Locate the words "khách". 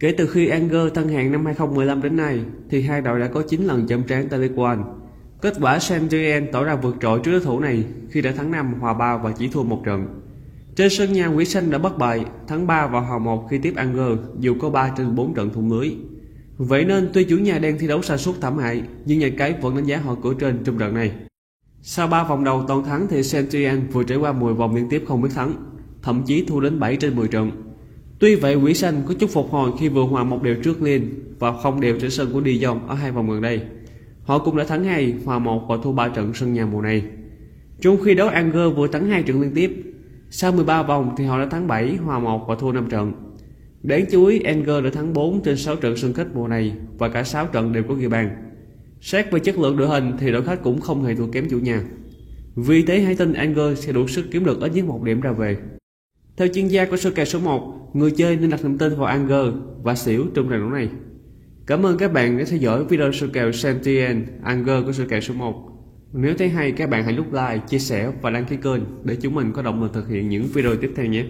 46.12-46.34, 50.42-50.62